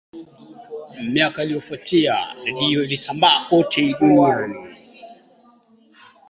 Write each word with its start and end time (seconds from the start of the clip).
miaka 1.13 1.43
iliyofuata 1.43 2.35
redio 2.45 2.83
ilisambaa 2.83 3.45
kote 3.49 3.95
duniani 3.99 4.73